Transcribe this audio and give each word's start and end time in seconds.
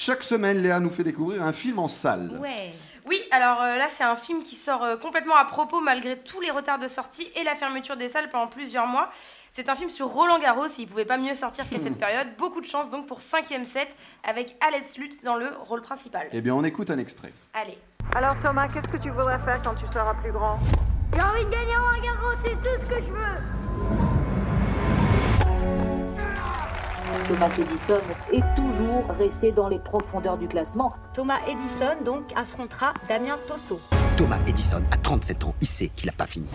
Chaque 0.00 0.22
semaine, 0.22 0.62
Léa 0.62 0.80
nous 0.80 0.88
fait 0.88 1.04
découvrir 1.04 1.42
un 1.42 1.52
film 1.52 1.78
en 1.78 1.86
salle. 1.86 2.30
Ouais. 2.40 2.72
Oui, 3.04 3.20
alors 3.30 3.60
euh, 3.60 3.76
là, 3.76 3.86
c'est 3.94 4.02
un 4.02 4.16
film 4.16 4.42
qui 4.42 4.54
sort 4.56 4.82
euh, 4.82 4.96
complètement 4.96 5.36
à 5.36 5.44
propos 5.44 5.82
malgré 5.82 6.16
tous 6.16 6.40
les 6.40 6.50
retards 6.50 6.78
de 6.78 6.88
sortie 6.88 7.30
et 7.36 7.44
la 7.44 7.54
fermeture 7.54 7.98
des 7.98 8.08
salles 8.08 8.30
pendant 8.30 8.46
plusieurs 8.46 8.86
mois. 8.86 9.10
C'est 9.52 9.68
un 9.68 9.74
film 9.74 9.90
sur 9.90 10.06
Roland 10.06 10.38
Garros, 10.38 10.68
il 10.78 10.86
pouvait 10.86 11.04
pas 11.04 11.18
mieux 11.18 11.34
sortir 11.34 11.68
qu'à 11.68 11.78
cette 11.78 11.98
période. 11.98 12.28
Beaucoup 12.38 12.62
de 12.62 12.66
chance 12.66 12.88
donc 12.88 13.06
pour 13.06 13.18
5ème 13.20 13.64
set 13.64 13.94
avec 14.24 14.56
Alex 14.66 14.96
Lutz 14.96 15.22
dans 15.22 15.36
le 15.36 15.48
rôle 15.68 15.82
principal. 15.82 16.28
Eh 16.32 16.40
bien, 16.40 16.54
on 16.54 16.64
écoute 16.64 16.88
un 16.88 16.98
extrait. 16.98 17.34
Allez. 17.52 17.76
Alors 18.14 18.40
Thomas, 18.40 18.68
qu'est-ce 18.68 18.88
que 18.88 18.96
tu 18.96 19.10
voudrais 19.10 19.38
faire 19.40 19.60
quand 19.62 19.74
tu 19.74 19.86
seras 19.88 20.14
plus 20.14 20.32
grand? 20.32 20.58
J'ai 21.12 21.20
envie 21.20 21.44
de 21.44 21.50
gagner 21.50 21.76
Roland 21.76 22.02
Garros, 22.02 22.38
c'est 22.42 22.52
tout 22.52 22.84
ce 22.86 22.88
que 22.88 23.04
je 23.04 23.10
veux. 23.10 24.19
Thomas 27.30 27.60
Edison 27.60 28.00
est 28.32 28.42
toujours 28.56 29.06
resté 29.08 29.52
dans 29.52 29.68
les 29.68 29.78
profondeurs 29.78 30.36
du 30.36 30.48
classement. 30.48 30.92
Thomas 31.14 31.38
Edison 31.46 31.94
donc 32.04 32.24
affrontera 32.34 32.92
Damien 33.06 33.38
Tosso. 33.46 33.80
Thomas 34.16 34.40
Edison 34.48 34.82
a 34.90 34.96
37 34.96 35.44
ans, 35.44 35.54
il 35.60 35.68
sait 35.68 35.92
qu'il 35.94 36.06
n'a 36.06 36.12
pas 36.12 36.26
fini. 36.26 36.48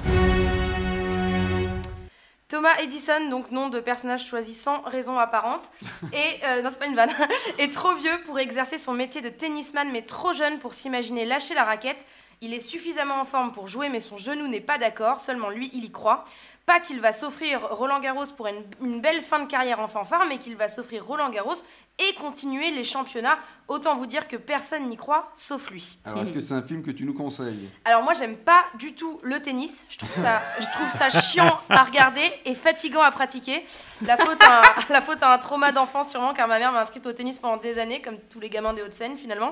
Thomas 2.50 2.76
Edison, 2.82 3.30
donc 3.30 3.52
nom 3.52 3.70
de 3.70 3.80
personnage 3.80 4.26
choisi 4.26 4.54
sans 4.54 4.82
raison 4.82 5.18
apparente, 5.18 5.70
et 6.12 6.44
euh, 6.46 6.62
non 6.62 6.70
c'est 6.70 6.80
pas 6.80 6.88
une 6.88 6.96
vanne, 6.96 7.14
est 7.58 7.72
trop 7.72 7.96
vieux 7.96 8.20
pour 8.26 8.38
exercer 8.38 8.78
son 8.78 8.92
métier 8.92 9.22
de 9.22 9.30
tennisman, 9.30 9.90
mais 9.94 10.02
trop 10.02 10.34
jeune 10.34 10.60
pour 10.60 10.74
s'imaginer 10.74 11.24
lâcher 11.24 11.54
la 11.54 11.64
raquette. 11.64 12.06
Il 12.42 12.54
est 12.54 12.60
suffisamment 12.60 13.22
en 13.22 13.26
forme 13.26 13.54
pour 13.54 13.70
jouer, 13.70 13.88
mais 13.88 14.02
son 14.02 14.18
genou 14.18 14.48
n'est 14.48 14.60
pas 14.60 14.78
d'accord. 14.78 15.22
Seulement 15.22 15.50
lui, 15.50 15.72
il 15.74 15.86
y 15.86 15.92
croit. 15.92 16.26
Pas 16.66 16.80
qu'il 16.80 17.00
va 17.00 17.12
s'offrir 17.12 17.62
Roland 17.62 18.00
Garros 18.00 18.26
pour 18.36 18.48
une, 18.48 18.64
une 18.82 19.02
belle 19.02 19.22
fin 19.22 19.40
de 19.40 19.48
carrière 19.48 19.80
en 19.80 19.88
fanfare, 19.88 20.26
mais 20.28 20.40
qu'il 20.40 20.56
va 20.56 20.68
s'offrir 20.68 21.06
Roland 21.06 21.30
Garros 21.30 21.62
et 22.00 22.14
continuer 22.16 22.72
les 22.72 22.84
championnats. 22.84 23.38
Autant 23.68 23.96
vous 23.96 24.06
dire 24.06 24.28
que 24.28 24.36
personne 24.36 24.88
n'y 24.90 24.96
croit, 24.96 25.32
sauf 25.36 25.72
lui. 25.72 25.98
Alors, 26.06 26.22
est-ce 26.22 26.32
que 26.32 26.40
c'est 26.40 26.54
un 26.54 26.62
film 26.62 26.84
que 26.84 26.92
tu 26.92 27.04
nous 27.04 27.16
conseilles? 27.16 27.68
Alors 27.84 28.04
moi 28.04 28.14
j'aime 28.14 28.38
pas 28.38 28.64
du 28.78 28.94
tout 28.94 29.20
le 29.24 29.42
tennis, 29.42 29.86
je 29.90 29.98
trouve 29.98 30.12
ça, 30.12 30.40
je 30.60 30.68
trouve 30.72 30.90
ça 30.90 31.10
chiant 31.10 31.60
à 31.70 31.84
regarder 31.84 32.22
et 32.46 32.54
fatigant 32.54 33.02
à 33.02 33.10
pratiquer. 33.10 33.66
La 34.06 34.18
faute 34.18 34.44
à 34.44 34.60
un, 34.60 34.64
la 34.94 35.02
faute 35.02 35.24
à 35.24 35.34
un 35.34 35.40
trauma 35.40 35.72
d'enfance 35.72 36.12
sûrement 36.12 36.34
car 36.34 36.48
ma 36.48 36.60
mère 36.60 36.72
m'a 36.72 36.82
inscrite 36.82 37.08
au 37.08 37.14
tennis 37.14 37.40
pendant 37.40 37.58
des 37.58 37.80
années 37.80 38.04
comme 38.04 38.20
tous 38.30 38.40
les 38.40 38.52
gamins 38.52 38.74
des 38.74 38.84
Hauts-de-Seine 38.84 39.18
finalement. 39.18 39.50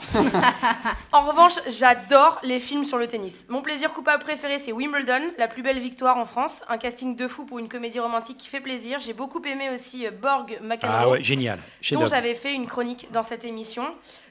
en 1.11 1.25
revanche 1.25 1.53
j'adore 1.67 2.39
les 2.43 2.59
films 2.59 2.83
sur 2.83 2.99
le 2.99 3.07
tennis. 3.07 3.47
Mon 3.49 3.63
plaisir 3.63 3.93
coupable 3.93 4.21
préféré 4.21 4.59
c'est 4.59 4.73
Wimbledon, 4.73 5.31
la 5.39 5.47
plus 5.47 5.63
belle 5.63 5.79
victoire 5.79 6.17
en 6.17 6.25
France, 6.25 6.61
un 6.69 6.77
casting 6.77 7.02
de 7.05 7.27
fou 7.27 7.45
pour 7.45 7.59
une 7.59 7.67
comédie 7.67 7.99
romantique 7.99 8.37
qui 8.37 8.47
fait 8.47 8.61
plaisir. 8.61 8.99
J'ai 8.99 9.13
beaucoup 9.13 9.41
aimé 9.43 9.69
aussi 9.73 10.07
euh, 10.07 10.11
Borg 10.11 10.57
McEnroe 10.61 10.95
Ah 10.97 11.09
ouais, 11.09 11.21
génial. 11.23 11.59
dont 11.91 12.05
j'avais 12.05 12.33
fait 12.33 12.53
une 12.53 12.65
chronique 12.65 13.11
dans 13.11 13.23
cette 13.23 13.43
émission. 13.45 13.85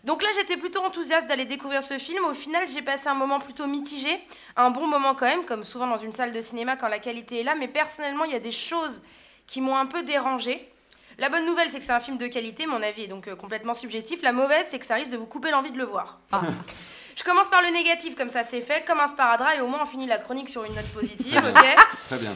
Donc 0.04 0.22
là, 0.22 0.28
j'étais 0.34 0.56
plutôt 0.56 0.80
enthousiaste 0.82 1.26
d'aller 1.28 1.44
découvrir 1.44 1.82
ce 1.82 1.98
film. 1.98 2.24
Au 2.24 2.34
final, 2.34 2.66
j'ai 2.66 2.82
passé 2.82 3.08
un 3.08 3.14
moment 3.14 3.38
plutôt 3.38 3.66
mitigé, 3.66 4.18
un 4.56 4.70
bon 4.70 4.86
moment 4.86 5.14
quand 5.14 5.26
même, 5.26 5.44
comme 5.44 5.62
souvent 5.62 5.86
dans 5.86 5.96
une 5.98 6.12
salle 6.12 6.32
de 6.32 6.40
cinéma 6.40 6.76
quand 6.76 6.88
la 6.88 6.98
qualité 6.98 7.40
est 7.40 7.44
là. 7.44 7.54
Mais 7.54 7.68
personnellement, 7.68 8.24
il 8.24 8.32
y 8.32 8.36
a 8.36 8.40
des 8.40 8.50
choses 8.50 9.02
qui 9.46 9.60
m'ont 9.60 9.76
un 9.76 9.86
peu 9.86 10.02
dérangé. 10.02 10.68
La 11.18 11.28
bonne 11.28 11.44
nouvelle, 11.44 11.68
c'est 11.70 11.78
que 11.78 11.84
c'est 11.84 11.92
un 11.92 12.00
film 12.00 12.16
de 12.16 12.26
qualité, 12.26 12.66
mon 12.66 12.82
avis 12.82 13.02
est 13.02 13.08
donc 13.08 13.28
euh, 13.28 13.36
complètement 13.36 13.74
subjectif. 13.74 14.22
La 14.22 14.32
mauvaise, 14.32 14.66
c'est 14.70 14.78
que 14.78 14.86
ça 14.86 14.94
risque 14.94 15.10
de 15.10 15.16
vous 15.18 15.26
couper 15.26 15.50
l'envie 15.50 15.70
de 15.70 15.78
le 15.78 15.84
voir. 15.84 16.18
Je 17.16 17.24
commence 17.24 17.48
par 17.48 17.62
le 17.62 17.68
négatif, 17.68 18.14
comme 18.16 18.28
ça 18.30 18.42
c'est 18.42 18.60
fait, 18.60 18.84
comme 18.86 19.00
un 19.00 19.06
sparadrap, 19.06 19.56
et 19.56 19.60
au 19.60 19.66
moins 19.66 19.80
on 19.82 19.86
finit 19.86 20.06
la 20.06 20.18
chronique 20.18 20.48
sur 20.48 20.64
une 20.64 20.74
note 20.74 20.88
positive, 20.92 21.36
ok 21.36 21.64
Très 22.08 22.18
bien. 22.18 22.34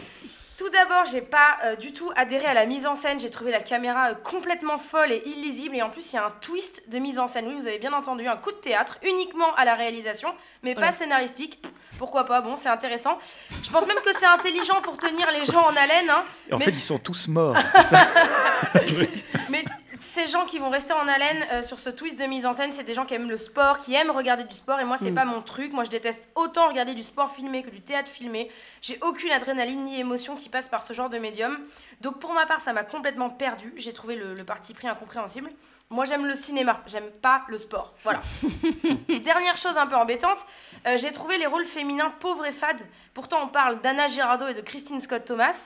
tout 0.59 0.69
d'abord, 0.71 1.05
j'ai 1.11 1.21
pas 1.23 1.57
euh, 1.65 1.77
du 1.77 1.93
tout 1.93 2.11
adhéré 2.17 2.47
à 2.47 2.55
la 2.55 2.65
mise 2.67 2.87
en 2.87 2.95
scène. 2.95 3.21
J'ai 3.21 3.31
trouvé 3.31 3.51
la 3.53 3.61
caméra 3.61 4.11
euh, 4.11 4.15
complètement 4.15 4.79
folle 4.79 5.13
et 5.13 5.23
illisible. 5.27 5.77
Et 5.77 5.83
en 5.83 5.91
plus, 5.91 6.13
il 6.13 6.17
y 6.17 6.19
a 6.19 6.27
un 6.27 6.33
twist 6.41 6.83
de 6.89 6.99
mise 6.99 7.19
en 7.19 7.27
scène. 7.27 7.47
Oui, 7.49 7.55
vous 7.55 7.67
avez 7.67 7.79
bien 7.79 7.93
entendu, 7.93 8.27
un 8.27 8.37
coup 8.37 8.53
de 8.53 8.57
théâtre 8.57 8.99
uniquement 9.03 9.55
à 9.57 9.65
la 9.65 9.75
réalisation, 9.75 10.33
mais 10.63 10.75
pas 10.75 10.93
scénaristique. 10.93 11.61
Pff, 11.63 11.73
Pourquoi 11.99 12.25
pas 12.25 12.41
Bon, 12.41 12.57
c'est 12.57 12.69
intéressant. 12.71 13.19
Je 13.63 13.71
pense 13.71 13.87
même 13.87 13.99
que 14.05 14.13
c'est 14.19 14.27
intelligent 14.27 14.81
pour 14.83 14.97
tenir 14.97 15.31
les 15.31 15.45
gens 15.45 15.63
en 15.67 15.77
haleine. 15.77 16.09
hein. 16.11 16.25
Et 16.49 16.55
en 16.55 16.59
mais 16.59 16.65
fait, 16.67 16.71
ils 16.71 16.81
sont 16.81 16.99
tous 16.99 17.29
morts. 17.29 17.57
c'est 17.75 17.83
ça 17.85 18.07
mais 19.51 19.65
ces 19.99 20.27
gens 20.27 20.45
qui 20.47 20.59
vont 20.59 20.71
rester 20.71 20.93
en 20.93 21.07
haleine 21.07 21.45
euh, 21.53 21.63
sur 21.63 21.81
ce 21.81 21.91
twist 21.91 22.19
de 22.19 22.25
mise 22.25 22.47
en 22.47 22.53
scène, 22.53 22.73
c'est 22.73 22.85
des 22.85 22.95
gens 22.95 23.05
qui 23.05 23.15
aiment 23.15 23.29
le 23.29 23.37
sport, 23.37 23.79
qui 23.81 23.95
aiment 23.95 24.11
regarder 24.11 24.45
du 24.45 24.55
sport. 24.55 24.81
Et 24.81 24.85
moi, 24.85 24.97
c'est 24.97 25.13
pas 25.13 25.25
mon 25.25 25.43
truc. 25.43 25.73
Moi, 25.73 25.85
je 25.85 25.91
déteste 25.91 26.29
autant 26.35 26.69
regarder 26.69 26.95
du 26.95 27.03
sport 27.03 27.33
filmé 27.33 27.63
que 27.63 27.71
du 27.71 27.81
théâtre 27.81 28.09
filmé. 28.11 28.51
J'ai 28.83 28.99
aucune 29.03 29.31
adrénaline 29.31 29.85
ni 29.85 29.99
émotion 30.01 30.37
qui 30.37 30.49
passe 30.49 30.69
par 30.69 30.83
ce 30.83 30.93
genre 30.93 31.11
de 31.11 31.19
médium. 31.19 31.59
Donc, 32.01 32.19
pour 32.19 32.33
ma 32.33 32.47
part, 32.47 32.61
ça 32.61 32.73
m'a 32.73 32.85
complètement 32.85 33.31
perdu. 33.31 33.73
J'ai 33.77 33.93
trouvé 33.93 34.17
le, 34.17 34.35
le 34.35 34.45
parti 34.45 34.75
pris 34.75 34.89
incompréhensible. 34.89 35.51
Moi, 35.89 36.05
j'aime 36.05 36.27
le 36.27 36.35
cinéma, 36.35 36.81
j'aime 36.87 37.11
pas 37.23 37.43
le 37.47 37.59
sport. 37.59 37.95
Voilà. 38.03 38.21
Dernière 39.09 39.57
chose 39.57 39.79
un 39.79 39.87
peu 39.87 39.95
embêtante, 39.95 40.39
euh, 40.85 40.99
j'ai 40.99 41.13
trouvé 41.13 41.39
les 41.39 41.47
rôles 41.47 41.65
féminins 41.65 42.13
pauvres 42.19 42.45
et 42.45 42.51
fades. 42.51 42.83
Pourtant, 43.15 43.39
on 43.45 43.49
parle 43.49 43.81
d'Anna 43.81 44.09
Girardot 44.09 44.49
et 44.49 44.55
de 44.55 44.63
Christine 44.63 45.01
Scott 45.01 45.25
Thomas. 45.25 45.65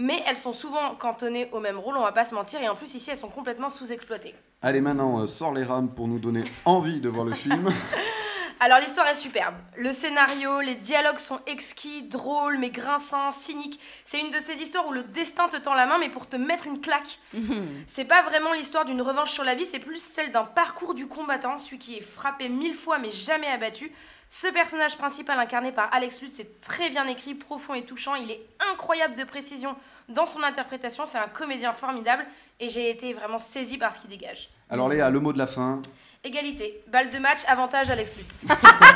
Mais 0.00 0.22
elles 0.26 0.38
sont 0.38 0.54
souvent 0.54 0.94
cantonnées 0.94 1.50
au 1.52 1.60
même 1.60 1.78
rôle, 1.78 1.98
on 1.98 2.02
va 2.02 2.12
pas 2.12 2.24
se 2.24 2.34
mentir, 2.34 2.62
et 2.62 2.68
en 2.70 2.74
plus 2.74 2.94
ici 2.94 3.10
elles 3.10 3.18
sont 3.18 3.28
complètement 3.28 3.68
sous-exploitées. 3.68 4.34
Allez, 4.62 4.80
maintenant, 4.80 5.20
euh, 5.20 5.26
sors 5.26 5.52
les 5.52 5.62
rames 5.62 5.94
pour 5.94 6.08
nous 6.08 6.18
donner 6.18 6.44
envie 6.64 7.02
de 7.02 7.08
voir 7.10 7.26
le 7.26 7.34
film. 7.34 7.68
Alors 8.60 8.78
l'histoire 8.78 9.06
est 9.08 9.14
superbe. 9.14 9.56
Le 9.76 9.92
scénario, 9.92 10.60
les 10.60 10.74
dialogues 10.74 11.18
sont 11.18 11.40
exquis, 11.46 12.02
drôles, 12.02 12.56
mais 12.58 12.70
grinçants, 12.70 13.30
cyniques. 13.30 13.78
C'est 14.06 14.20
une 14.20 14.30
de 14.30 14.38
ces 14.38 14.62
histoires 14.62 14.88
où 14.88 14.92
le 14.92 15.02
destin 15.02 15.48
te 15.48 15.58
tend 15.58 15.74
la 15.74 15.86
main, 15.86 15.98
mais 15.98 16.08
pour 16.08 16.26
te 16.26 16.36
mettre 16.36 16.66
une 16.66 16.80
claque. 16.80 17.18
C'est 17.86 18.06
pas 18.06 18.22
vraiment 18.22 18.54
l'histoire 18.54 18.86
d'une 18.86 19.02
revanche 19.02 19.32
sur 19.32 19.44
la 19.44 19.54
vie, 19.54 19.66
c'est 19.66 19.78
plus 19.78 20.02
celle 20.02 20.32
d'un 20.32 20.44
parcours 20.44 20.94
du 20.94 21.08
combattant, 21.08 21.58
celui 21.58 21.78
qui 21.78 21.96
est 21.96 22.02
frappé 22.02 22.48
mille 22.48 22.74
fois 22.74 22.98
mais 22.98 23.10
jamais 23.10 23.48
abattu. 23.48 23.92
Ce 24.32 24.46
personnage 24.46 24.96
principal 24.96 25.38
incarné 25.40 25.72
par 25.72 25.92
Alex 25.92 26.22
Lutz 26.22 26.38
est 26.38 26.60
très 26.60 26.88
bien 26.88 27.04
écrit, 27.08 27.34
profond 27.34 27.74
et 27.74 27.84
touchant. 27.84 28.14
Il 28.14 28.30
est 28.30 28.40
incroyable 28.72 29.16
de 29.16 29.24
précision 29.24 29.74
dans 30.08 30.26
son 30.26 30.42
interprétation. 30.44 31.04
C'est 31.04 31.18
un 31.18 31.26
comédien 31.26 31.72
formidable 31.72 32.24
et 32.60 32.68
j'ai 32.68 32.90
été 32.90 33.12
vraiment 33.12 33.40
saisie 33.40 33.76
par 33.76 33.92
ce 33.92 33.98
qu'il 33.98 34.10
dégage. 34.10 34.48
Alors, 34.68 34.88
Léa, 34.88 35.10
le 35.10 35.18
mot 35.18 35.32
de 35.32 35.38
la 35.38 35.48
fin. 35.48 35.82
Égalité, 36.22 36.80
balle 36.86 37.10
de 37.10 37.18
match, 37.18 37.40
avantage 37.48 37.90
Alex 37.90 38.16
Lutz. 38.18 38.44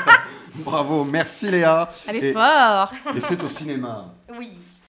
Bravo, 0.56 1.02
merci 1.04 1.50
Léa. 1.50 1.90
Elle 2.06 2.16
est 2.16 2.30
Et- 2.30 2.32
fort. 2.32 2.92
Et 3.16 3.20
c'est 3.20 3.42
au 3.42 3.48
cinéma. 3.48 4.14
Oui. 4.38 4.56